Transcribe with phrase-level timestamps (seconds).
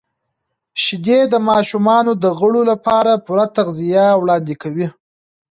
[0.83, 4.87] •شیدې د ماشومانو د غړو لپاره پوره تغذیه وړاندې کوي.